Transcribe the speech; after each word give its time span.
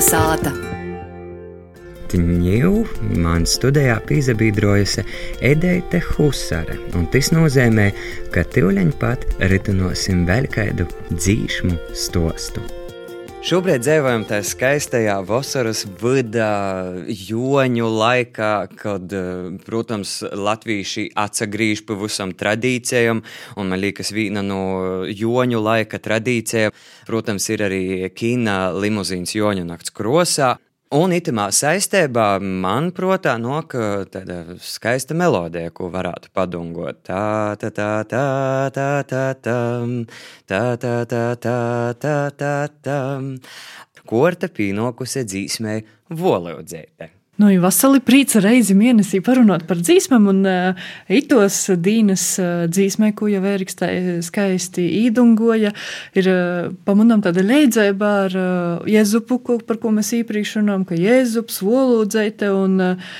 Kalnasāta. 0.00 0.50
Ņū 2.16 2.70
man 3.20 3.44
studijā 3.44 3.98
pīzabīdrojusi 4.08 5.04
Edeite 5.44 6.00
Husare, 6.06 6.78
un 6.96 7.04
tas 7.12 7.28
nozīmē, 7.36 7.90
ka 8.32 8.48
tīvleņ 8.48 8.96
pat 8.96 9.28
ritinosim 9.52 10.24
vēl 10.24 10.48
kādu 10.56 10.88
dzīšmu 11.12 11.76
stostu. 11.92 12.64
Šobrīd 13.40 13.80
dzīvojam 13.80 14.26
tajā 14.28 14.44
skaistajā 14.44 15.14
vasaras 15.24 15.86
vidā, 16.02 16.50
joņu 17.08 17.86
laikā, 17.88 18.50
kad, 18.76 19.14
protams, 19.64 20.18
latvieši 20.28 21.06
atsagrīž 21.16 21.86
pavisam 21.88 22.34
tradīcijām, 22.36 23.22
un 23.56 23.72
man 23.72 23.80
liekas, 23.80 24.12
viena 24.12 24.44
no 24.44 24.60
joņu 25.08 25.62
laika 25.64 26.02
tradīcijām, 26.04 26.76
protams, 27.08 27.48
ir 27.48 27.64
arī 27.70 27.84
kina 28.12 28.74
limuzīns 28.76 29.32
joņu 29.38 29.64
nakts 29.72 29.96
krosā. 29.96 30.58
Un 30.90 31.12
itamā 31.14 31.44
saistībā 31.54 32.40
man 32.42 32.88
prātā 32.90 33.36
nok 33.38 33.76
tāda 34.10 34.56
skaista 34.58 35.14
melodija, 35.14 35.70
ko 35.70 35.86
varētu 35.94 36.32
padungot. 36.34 36.98
Tā, 37.06 37.54
tā, 37.62 37.70
tā, 37.76 37.86
tā, 38.10 38.24
tā, 38.74 38.88
tā, 39.06 39.20
tā, 39.38 39.52
tā, 40.50 40.58
tā, 40.82 40.90
tā, 41.12 41.22
tā, 41.46 41.54
tā, 41.94 42.16
tā, 42.42 42.50
tā. 42.82 42.98
Korta 44.10 44.50
pīnokusi 44.50 45.22
dzīsmē 45.30 45.78
voleudzēte. 46.10 47.12
Nu, 47.40 47.48
ir 47.48 47.62
veseli 47.62 48.02
prīca 48.04 48.42
reizi 48.44 48.74
mēnesī 48.76 49.22
parunāt 49.24 49.62
par 49.64 49.78
dzīsmēm, 49.80 50.26
un 50.28 50.40
uh, 50.44 50.88
itos 51.08 51.70
dīnas 51.72 52.24
uh, 52.36 52.48
dzīsmē, 52.68 53.14
ko 53.16 53.30
jau 53.32 53.40
Ēriks 53.48 53.78
skaisti 54.26 54.84
īdungoja, 55.06 55.70
ir 56.20 56.28
uh, 56.28 56.66
pamanām 56.84 57.22
tāda 57.24 57.40
leidzēba 57.40 58.10
ar 58.26 58.36
uh, 58.36 58.90
Jēzupu, 58.90 59.38
ko, 59.46 59.56
par 59.64 59.78
ko 59.80 59.92
mēs 59.96 60.10
īpriekš 60.18 60.58
runājam, 60.58 60.84
ka 60.90 60.98
Jēzups, 61.00 61.62
volūdzēte, 61.64 62.50
un 62.52 62.74
uh, 62.84 63.14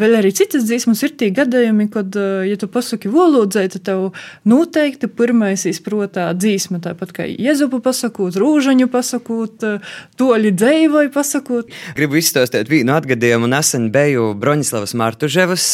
vēl 0.00 0.22
arī 0.22 0.30
citas 0.38 0.64
dzīsmas 0.70 1.04
ir 1.04 1.12
tī 1.20 1.28
gadējumi, 1.36 1.90
kad, 1.92 2.16
uh, 2.16 2.46
ja 2.48 2.56
tu 2.56 2.70
pasaki 2.72 3.12
volūdzēte, 3.12 3.82
tev 3.84 4.06
noteikti 4.48 5.12
pirmais 5.12 5.66
izprotā 5.68 6.30
dzīsma, 6.32 6.80
tāpat 6.88 7.12
kā 7.20 7.28
Jēzupu 7.28 7.82
pasakot, 7.84 8.40
rūžaņu 8.40 8.88
pasakot, 8.96 9.68
uh, 9.68 10.00
toļi 10.16 10.56
dzēvoju 10.56 11.12
pasakot. 11.12 11.76
Gribu 12.00 12.22
izstāstīt 12.24 12.72
vienu 12.72 12.96
atgadījumu, 12.96 13.50
un 13.50 13.60
nesen 13.66 13.88
biju 13.90 14.34
Broņislavas 14.38 14.92
Martuževas 14.94 15.64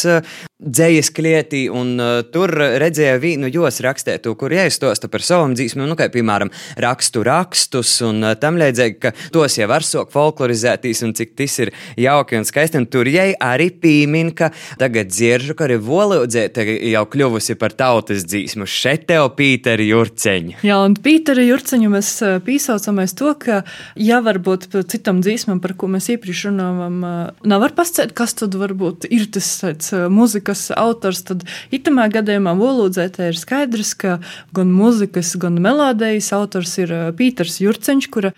dzējas 0.61 1.09
klietī, 1.13 1.65
un 1.71 1.97
uh, 1.99 2.21
tur 2.31 2.51
redzēju 2.53 3.19
vīnu 3.19 3.49
jos 3.51 3.81
rakstētu, 3.83 4.35
kur 4.39 4.53
jāizstosta 4.53 5.09
par 5.11 5.23
savām 5.25 5.55
dzīsmēm, 5.57 5.87
nu, 5.89 5.97
kā 5.99 6.07
piemēram 6.13 6.51
rakstu 6.83 7.23
rakstus, 7.25 7.95
un 8.05 8.21
uh, 8.23 8.35
tam 8.39 8.59
līdzīgi, 8.61 8.99
ka 9.01 9.13
tos 9.33 9.57
jau 9.57 9.67
var 9.71 9.83
sok 9.85 10.13
folklorizētīs, 10.13 11.03
un 11.07 11.15
cik 11.17 11.33
tas 11.39 11.57
ir 11.65 11.73
jauki 11.99 12.39
un 12.39 12.47
skaisti, 12.47 12.79
un 12.79 12.87
tur 12.87 13.09
jai 13.11 13.31
arī 13.33 13.71
pīmin, 13.83 14.31
ka 14.37 14.51
tagad 14.79 15.11
dzieržu, 15.11 15.57
ka 15.57 15.67
arī 15.67 15.79
volūdzēta 15.83 16.67
jau 16.93 17.03
kļuvusi 17.15 17.57
par 17.59 17.75
tautas 17.79 18.23
dzīsmu. 18.29 18.69
Šeit 18.69 19.07
tev 19.09 19.31
Pīteri 19.35 19.89
Jurceņu. 19.89 20.61
Jā, 20.63 20.79
un 20.85 20.95
Pīteri 20.95 21.47
Jurceņu 21.49 21.91
mēs 21.91 22.13
uh, 22.23 22.37
pīsaucamies 22.45 23.17
to, 23.19 23.33
ka, 23.41 23.63
ja 23.99 24.21
varbūt 24.23 24.69
citam 24.93 25.19
dzīsmam, 25.25 25.59
par 25.63 25.75
ko 25.75 25.91
mēs 25.91 26.11
iepriekš 26.13 26.47
runājam, 26.51 27.03
uh, 27.03 27.45
nav 27.49 27.65
var 27.65 27.75
pasciet, 27.75 28.15
kas 28.15 28.37
tad 28.39 28.55
varbūt 28.59 29.09
ir 29.11 29.27
tas 29.33 29.49
tāds 29.63 29.91
muzika, 30.13 30.52
mūzikas 30.53 30.71
autors, 30.77 31.23
tad 31.23 31.43
itamā 31.71 32.09
gadījumā 32.13 32.53
Volūdzētē 32.57 33.31
ir 33.31 33.37
skaidrs, 33.37 33.93
ka 33.95 34.19
gan 34.53 34.71
mūzikas, 34.71 35.35
gan 35.37 35.59
melodijas 35.59 36.31
autors 36.33 36.77
ir 36.77 37.13
Pīters 37.17 37.59
Jurceņš, 37.61 38.09
kura 38.09 38.33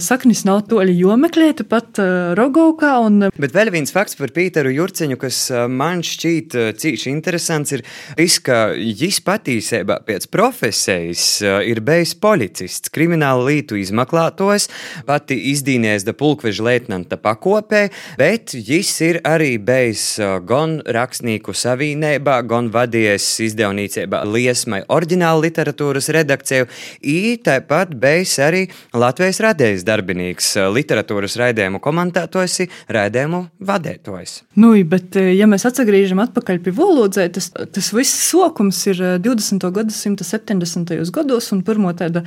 Saknis 0.00 0.46
nav 0.48 0.62
toļi 0.70 0.94
jomeklēta 0.96 1.64
pat 1.68 1.98
uh, 2.00 2.32
Rogovkā. 2.38 2.94
Un... 3.04 3.26
Bet 3.36 3.52
vēl 3.52 3.68
viens 3.74 3.92
fakts 3.92 4.16
par 4.16 4.32
Pīteru 4.32 4.72
Jurceņu, 4.72 5.18
kas 5.20 5.42
uh, 5.52 5.66
man 5.68 6.00
šķiet 6.06 6.56
cīši 6.80 7.10
interesants, 7.12 7.74
ir 7.76 7.84
tas, 8.16 8.38
ka 8.44 8.60
viņš 8.72 9.18
patīsībā 9.26 9.98
pēc 10.06 10.26
profesijas 10.32 11.24
ir 11.42 11.82
bijis 11.84 12.14
policists, 12.20 12.92
krimināla 12.92 13.44
lītu 13.50 13.76
izmeklētājs, 13.80 14.70
pati 15.08 15.36
izdīnējis 15.52 16.06
da 16.08 16.14
pulkveža 16.16 16.64
leitnanta 16.64 17.18
pakopē, 17.20 17.82
bet 18.20 18.54
viņš 18.56 18.94
ir 19.04 19.20
arī 19.28 19.52
bijis 19.60 20.04
gan 20.48 20.78
rakstnieku 20.86 21.52
savīnībā, 21.56 22.38
gan 22.48 22.72
vadījies 22.72 23.28
izdevniecībā 23.50 24.22
liesmai 24.28 24.82
oriģināla 24.88 25.44
literatūras 25.44 26.10
redakciju, 26.16 26.70
ītāpat 27.04 27.94
bijis 28.00 28.38
arī 28.40 28.64
Latvijas 28.96 29.42
radējs 29.44 29.86
darbinīgs 29.90 30.52
eh, 30.58 30.68
literatūras 30.74 31.36
raidījumu 31.40 31.80
komentētājs, 31.82 32.60
raidījumu 32.92 33.42
vadītājs. 33.66 34.36
Nu, 34.60 34.72
bet, 34.88 35.16
eh, 35.20 35.32
ja 35.38 35.48
mēs 35.50 35.66
atgriežamies 35.68 36.30
atpakaļ 36.30 36.62
pie 36.64 36.74
valodzē, 36.76 37.26
tas, 37.34 37.50
tas 37.50 37.90
viss 37.96 38.24
sokums 38.30 38.80
ir 38.90 39.02
20. 39.22 39.68
Eh, 39.68 39.74
gadsimta 39.80 40.26
70. 40.26 41.12
gados, 41.14 41.50
un 41.54 41.62
pirmo 41.66 41.92
tādu 41.96 42.24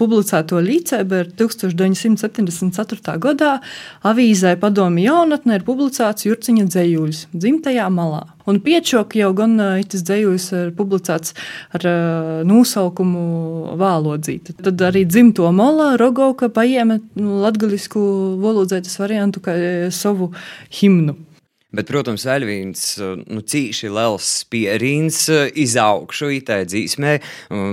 publicēto 0.00 0.60
līdzēbu 0.64 1.22
ir 1.22 1.30
1974. 1.40 3.16
gadā 3.20 3.56
avīzē 4.06 4.56
Padomi 4.60 5.06
jaunatnē 5.06 5.60
ir 5.60 5.66
publicēts 5.66 6.28
Jurciņa 6.28 6.68
dzējuļs 6.70 7.24
dzimtajā 7.34 7.88
malā. 7.94 8.26
Un 8.50 8.58
piečoka 8.64 9.18
jau 9.20 9.30
gan 9.36 9.54
itis 9.80 10.02
dzējus 10.06 10.50
ir 10.58 10.74
publicēts 10.76 11.36
ar 11.78 11.86
nosaukumu 12.48 13.76
Vālodzīte. 13.80 14.56
Tad 14.58 14.82
arī 14.90 15.04
dzimto 15.06 15.48
molā 15.54 15.92
Rogovka 16.00 16.50
paņēma 16.52 16.98
latgalisku 17.46 18.02
valodzētas 18.42 18.98
variantu 19.00 19.44
kā 19.44 19.56
savu 19.94 20.32
himnu. 20.80 21.16
Bet, 21.70 21.86
protams, 21.86 22.24
vēl 22.26 22.42
viens 22.48 22.80
nu, 22.98 23.44
cīši 23.46 23.92
liels 23.94 24.26
spierīns 24.40 25.20
eh, 25.30 25.50
izaugšu 25.62 26.32
itai 26.34 26.64
dzīsmē, 26.66 27.12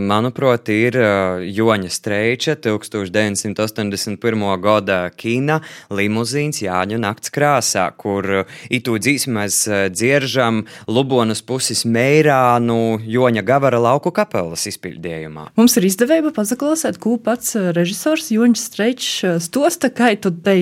manuprāt, 0.05 0.69
ir 0.69 0.97
eh, 1.01 1.45
Joņa 1.57 1.89
Streiča 1.95 2.53
1981. 2.61 4.45
gada 4.61 4.99
kina 5.17 5.57
limuzīns 5.89 6.61
Jāņu 6.61 6.99
nakts 7.01 7.33
krāsā, 7.33 7.87
kur 7.97 8.29
eh, 8.43 8.59
itu 8.77 8.99
dzīsmi 9.01 9.33
mēs 9.39 9.57
dzieržam 9.95 10.61
Lubonas 10.85 11.41
puses 11.41 11.81
meirānu 11.89 12.99
Joņa 13.01 13.45
Gavara 13.49 13.81
lauku 13.81 14.13
kapelas 14.13 14.67
izpildījumā. 14.69 15.49
Mums 15.57 15.79
ir 15.81 15.89
izdevība 15.89 16.35
pazaklausēt, 16.37 17.01
ko 17.01 17.17
pats 17.17 17.57
režisors 17.73 18.29
Joņš 18.35 18.61
Streičs 18.69 19.41
stosta, 19.49 19.89
kā 19.89 20.13
tad 20.21 20.43
te 20.45 20.59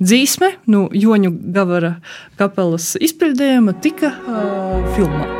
dzīsme, 0.00 0.54
nu, 0.72 0.88
Joņu 0.92 1.34
Gavara 1.54 1.96
kapelas 2.40 2.94
izpildījuma 3.00 3.76
tika 3.84 4.14
uh, 4.16 5.39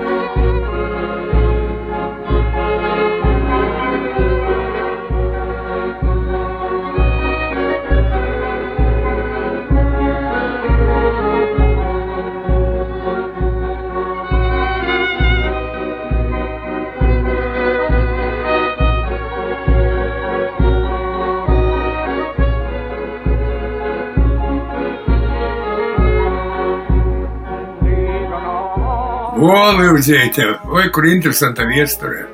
filmā. 29.51 29.91
Olīvzīte, 29.91 30.47
vai 30.71 30.89
kur 30.95 31.07
interesanta 31.11 31.67
viesturē. 31.67 32.25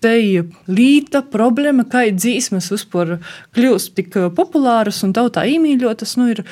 te 0.00 0.12
ir 0.24 0.48
līta 0.70 1.22
problēma, 1.26 1.84
kā 1.88 2.06
dzīsmas 2.14 2.70
vispār 2.72 3.18
kļūst 3.56 3.94
tik 3.98 4.16
populāras 4.36 5.02
un 5.06 5.12
tautā 5.16 5.44
iemīļotas, 5.50 6.16
nu, 6.20 6.30
ir 6.32 6.42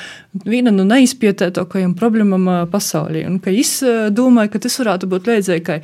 viena 0.49 0.73
no 0.75 0.85
neizpētētākajām 0.89 1.95
problēmām 1.99 2.69
pasaulē. 2.73 3.25
Un 3.29 3.39
ka 3.43 3.53
es 3.55 3.79
domāju, 4.15 4.53
ka 4.55 4.63
tas 4.67 4.79
varētu 4.83 5.11
būt 5.11 5.31
līdzīgi, 5.33 5.65
ka, 5.67 5.79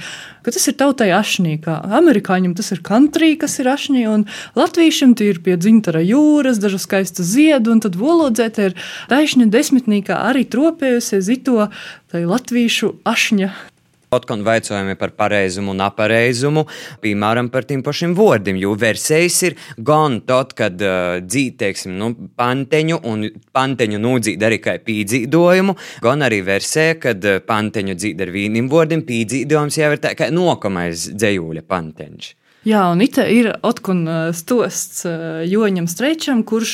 tas 0.51 0.71
ir 0.71 0.79
tautai 0.81 1.11
ašnī, 1.17 1.57
kā 1.65 1.79
amerikāņiem 2.01 2.57
tas 2.59 2.71
ir 2.77 2.85
country, 2.87 3.35
kas 3.41 3.59
ir 3.63 3.73
ašnī, 3.73 4.07
un 4.13 4.27
latviešiem 4.59 5.17
tie 5.19 5.33
ir 5.33 5.43
pie 5.45 5.59
dzintara 5.61 6.05
jūras, 6.05 6.61
dažu 6.63 6.81
skaistu 6.83 7.27
ziedu, 7.27 7.75
un 7.75 7.85
tad 7.85 7.99
volodzēta 8.01 8.71
ir 8.71 8.81
taisni 9.13 9.49
desmitnīkā 9.51 10.21
arī 10.31 10.45
tropējusies 10.49 11.33
ito 11.39 11.71
tai 12.13 12.27
latviešu 12.29 12.99
ašņa 13.09 13.74
Otkon 14.15 14.45
vaicājumi 14.47 14.97
par 15.01 15.15
pareizumu 15.19 15.75
un 15.75 15.83
apareizumu, 15.85 16.67
piemēram, 17.05 17.51
par 17.55 17.67
tiem 17.69 17.83
pašiem 17.87 18.15
vārdiem. 18.19 18.59
Jo 18.63 18.75
versijas 18.79 19.41
ir 19.49 19.59
gan 19.77 20.21
tad, 20.29 20.55
kad 20.59 20.81
uh, 20.85 21.19
dzīt, 21.25 21.59
teiksim, 21.63 21.97
nu, 22.01 22.13
panteņu 22.39 23.01
un 23.11 23.27
panteņu 23.55 24.01
nūdzīt 24.05 24.47
arī 24.47 24.61
kā 24.63 24.79
pīdzīdojumu, 24.85 25.77
gan 26.05 26.25
arī 26.27 26.41
versija, 26.47 26.99
kad 27.03 27.27
uh, 27.29 27.43
panteņu 27.45 27.99
dzīt 27.99 28.23
ar 28.25 28.33
vīnim 28.35 28.71
vārdiem, 28.73 29.05
pīdzīdojums 29.09 29.83
jau 29.83 29.93
ir 29.95 30.03
tā 30.05 30.15
kā 30.19 30.31
nokamais 30.35 31.11
dzējūļa 31.15 31.69
panteņš. 31.69 32.33
Jā, 32.65 32.81
un 32.89 33.03
it 33.05 33.19
ir 33.21 33.51
atkun 33.61 34.07
stosts 34.33 35.03
Joņam 35.51 35.85
Streičam, 35.85 36.41
kurš 36.49 36.73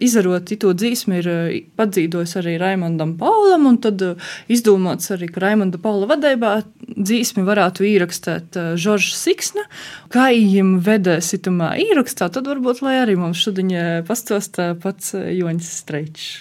izdarot 0.00 0.48
to 0.48 0.72
dzīsmu 0.72 1.18
ir 1.18 1.28
padzīdojis 1.76 2.32
arī 2.40 2.54
Raimondam 2.60 3.18
Paulam, 3.20 3.66
un 3.68 3.76
tad 3.84 4.00
izdomāts 4.48 5.12
arī, 5.12 5.28
ka 5.28 5.44
Raimonda 5.44 5.76
Paula 5.82 6.08
vadībā 6.14 6.54
dzīsmi 6.96 7.44
varētu 7.44 7.84
ierakstēt 7.90 8.56
Žoržs 8.80 9.20
Siksna. 9.20 9.66
Kā 10.08 10.30
viņam 10.32 10.78
vedēs 10.88 11.34
itumā 11.36 11.74
ierakstā, 11.84 12.32
tad 12.32 12.48
varbūt, 12.48 12.80
lai 12.80 12.96
arī 13.04 13.20
mums 13.20 13.44
šodien 13.44 14.08
pastosta 14.08 14.72
pats 14.80 15.12
Joņs 15.12 15.72
Streičs. 15.84 16.34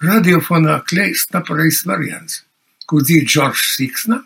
Radiofonā 0.00 0.80
kleist 0.88 1.36
nepareizs 1.36 1.84
variants, 1.88 2.46
ko 2.88 3.04
dzīd 3.04 3.28
Žoržs 3.36 3.76
Siksna, 3.76 4.24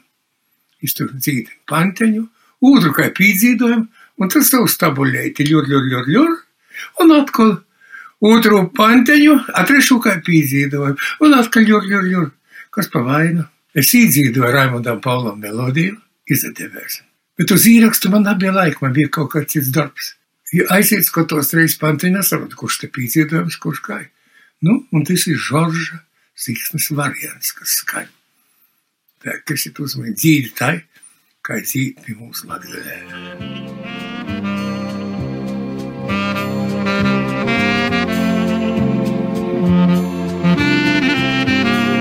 iztur 0.86 1.10
dzīd 1.18 1.50
panteņu, 1.66 2.30
otru 2.60 2.92
kā 2.96 3.08
pīdzīdojumu, 3.16 3.86
un 4.20 4.32
tas 4.32 4.50
tev 4.52 4.68
stabuļēti 4.68 5.46
ļur, 5.48 5.68
ļur, 5.70 5.88
ļur, 5.92 6.10
ļur, 6.14 6.36
un 7.04 7.14
atkal 7.16 7.56
otru 8.20 8.66
panteņu, 8.76 9.36
a 9.56 9.64
trešu 9.68 10.00
kā 10.04 10.18
pīdzīdojumu, 10.26 11.10
un 11.24 11.38
atkal 11.38 11.66
ļur, 11.68 11.88
ļur, 11.88 12.06
ļur. 12.12 12.28
Kas 12.70 12.90
pa 12.92 13.02
vainu? 13.02 13.46
Es 13.74 13.92
īdzīdoju 13.94 14.50
Raimondam 14.54 15.00
Paulam 15.02 15.40
melodiju, 15.42 15.96
izdevēs. 16.30 17.00
Bet 17.40 17.52
uz 17.54 17.64
īrakstu 17.70 18.10
man 18.12 18.26
nebija 18.26 18.52
laika, 18.52 18.82
man 18.84 18.94
bija 18.94 19.10
kaut 19.14 19.32
kāds 19.32 19.54
cits 19.54 19.70
darbs. 19.74 20.14
Ja 20.52 20.66
aiziet 20.74 21.06
skatos 21.06 21.52
reiz 21.54 21.76
panteņu, 21.78 22.18
nesaprotu, 22.18 22.58
kurš 22.58 22.80
te 22.82 22.90
pīdzīdojums, 22.92 23.58
kurš 23.62 23.82
kā. 23.86 24.00
Nu, 24.66 24.82
un 24.92 25.06
tas 25.08 25.24
ir 25.30 25.38
Žorža 25.40 26.02
Siksnes 26.40 26.90
variants, 26.96 27.52
kas 27.56 27.78
skaļ. 27.82 28.08
Tā, 29.20 29.36
kas 29.46 29.66
ir 29.68 29.80
uzmanīgi 29.84 30.16
dzīvi 30.16 30.52
tai, 30.56 30.74
kā 31.46 31.54
dzīt 31.64 32.02
pie 32.04 32.14
mūsu 32.18 32.48
Latgalē. 32.50 32.96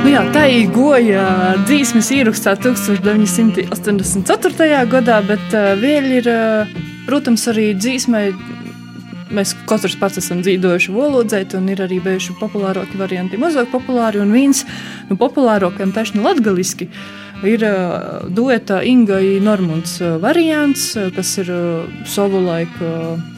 Nu 0.04 0.10
jā, 0.12 0.24
tā 0.34 0.44
ir 0.52 0.68
goja 0.76 1.24
dzīsmes 1.64 2.08
ierakstā 2.18 2.52
1984. 2.60 4.86
gadā, 4.92 5.18
bet 5.28 5.48
uh, 5.56 5.60
vēl 5.80 6.06
ir, 6.20 6.26
uh, 6.28 6.68
protams, 7.08 7.48
arī 7.52 7.66
dzīsmai. 7.80 8.26
Mēs 9.30 9.54
katrs 9.70 9.94
pats 10.02 10.18
esam 10.18 10.42
dzīvojuši 10.42 10.90
valodzēt, 10.96 11.54
un 11.54 11.70
ir 11.70 11.78
arī 11.86 12.02
bijuši 12.02 12.34
populārāki 12.40 12.98
varianti, 12.98 13.38
mazāk 13.38 13.70
populāri. 13.70 14.18
Un 14.24 14.34
viens 14.34 14.66
no 15.06 15.14
populārākajiem 15.22 15.94
taisni 15.94 16.26
latgaliski 16.26 16.90
ir 17.48 17.64
dueta 18.36 18.82
Inga 18.84 19.20
Normunds 19.44 20.00
variants, 20.22 20.92
kas 21.16 21.36
ir 21.42 21.52
savulaik 22.10 22.74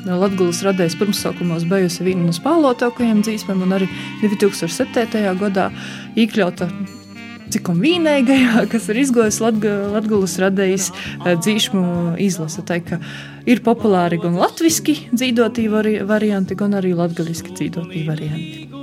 Latgulas 0.06 0.64
radējis 0.66 0.98
pirmsākumos 0.98 1.68
bijusi 1.70 2.08
viena 2.08 2.26
no 2.26 2.34
spēlotākajiem 2.36 3.22
dzīsmēm, 3.26 3.62
un 3.68 3.78
arī 3.78 3.92
2007. 4.24 5.22
gadā 5.42 5.70
iekļauta 6.18 6.72
cikam 7.52 7.82
vīnīgajā, 7.84 8.66
kas 8.74 8.90
ir 8.92 9.02
izgojis 9.04 9.42
Latvijas 9.44 10.38
radījis 10.42 10.90
dzīšmu 11.28 11.86
izlase. 12.24 12.66
Tā 12.66 12.82
ir 13.46 13.64
populāri 13.66 14.22
gan 14.22 14.38
latviešu 14.42 15.14
dzīvotie 15.14 15.70
vari 15.72 15.98
varianti, 16.08 16.58
gan 16.58 16.80
arī 16.80 16.96
latviešu 16.98 17.58
dzīvotie 17.58 18.06
varianti. 18.10 18.81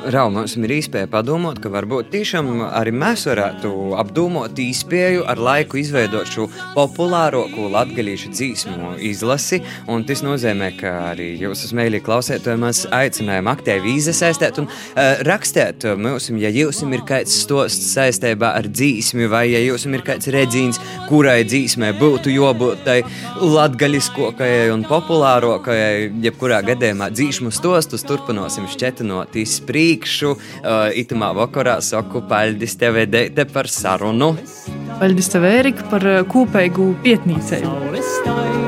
Rau, 0.00 0.30
mums 0.32 0.54
ir 0.56 0.72
iespēja 0.72 1.08
padomāt, 1.12 1.58
ka 1.60 1.68
varbūt 1.68 2.08
tiešām 2.14 2.62
arī 2.64 2.92
mēs 2.96 3.26
varētu 3.28 3.70
apdomot 4.00 4.56
īspēju 4.56 5.26
ar 5.28 5.40
laiku 5.40 5.76
izveidot 5.76 6.28
šo 6.30 6.46
populārāko 6.72 7.66
latgadījušu 7.74 8.30
dzīsmu 8.32 8.94
izlasi. 9.04 9.58
Un 9.92 10.06
tas 10.08 10.22
nozīmē, 10.24 10.70
ka 10.78 10.92
arī 11.10 11.34
jūs 11.42 11.66
uz 11.66 11.74
mēlī 11.76 12.00
klausētāji 12.06 12.62
mēs 12.62 12.80
aicinājām 12.96 13.50
aktīvi 13.52 13.98
iesaistīt 13.98 14.62
un 14.62 14.70
uh, 14.70 15.20
rakstīt 15.28 15.84
mums, 16.00 16.30
ja 16.40 16.52
jums 16.54 16.80
ir 16.86 17.04
kāds 17.08 17.36
stosts 17.42 17.92
saistībā 17.92 18.54
ar 18.56 18.70
dzīsmi, 18.72 19.28
vai 19.28 19.50
ja 19.50 19.60
jums 19.66 19.84
ir 19.84 20.06
kāds 20.06 20.32
redzīns, 20.32 20.80
kurai 21.10 21.42
dzīsmē 21.44 21.92
būtu 22.00 22.32
jābūt 22.32 22.86
tai 22.88 22.98
latgaļiskākajai 23.36 24.72
un 24.72 24.88
populārākajai, 24.88 26.08
jebkurā 26.24 26.64
gadījumā 26.72 27.12
dzīsmu 27.12 27.52
stostus 27.52 28.08
turpināsim 28.08 28.70
šķetinot 28.70 29.36
izsprīt 29.44 29.89
priekšu. 29.90 30.36
Uh, 30.60 30.90
itamā 30.94 31.32
vakarā 31.34 31.80
saku 31.82 32.22
paldies 32.28 32.76
tev, 32.76 32.96
Edete, 33.02 33.46
par 33.50 33.68
sarunu. 33.68 34.36
Paldies 35.00 35.30
tev, 35.32 35.44
Erika, 35.44 35.86
par 35.90 36.06
kopīgu 36.30 36.94
pietnīcēju. 37.04 38.59